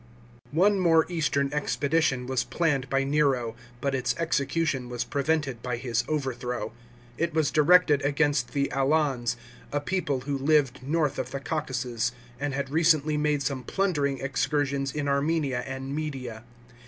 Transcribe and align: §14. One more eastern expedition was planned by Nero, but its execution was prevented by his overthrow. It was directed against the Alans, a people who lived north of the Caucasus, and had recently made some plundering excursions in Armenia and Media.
§14. 0.51 0.59
One 0.59 0.79
more 0.79 1.05
eastern 1.11 1.53
expedition 1.53 2.25
was 2.25 2.43
planned 2.43 2.89
by 2.89 3.03
Nero, 3.03 3.55
but 3.81 3.93
its 3.93 4.15
execution 4.17 4.89
was 4.89 5.03
prevented 5.03 5.61
by 5.61 5.77
his 5.77 6.03
overthrow. 6.07 6.73
It 7.19 7.35
was 7.35 7.51
directed 7.51 8.01
against 8.01 8.53
the 8.53 8.71
Alans, 8.71 9.37
a 9.71 9.79
people 9.79 10.21
who 10.21 10.39
lived 10.39 10.81
north 10.81 11.19
of 11.19 11.29
the 11.29 11.39
Caucasus, 11.39 12.13
and 12.39 12.55
had 12.55 12.71
recently 12.71 13.15
made 13.15 13.43
some 13.43 13.61
plundering 13.63 14.17
excursions 14.21 14.91
in 14.91 15.07
Armenia 15.07 15.59
and 15.67 15.93
Media. 15.95 16.45